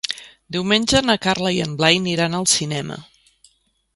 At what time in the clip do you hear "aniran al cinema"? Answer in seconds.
2.01-3.01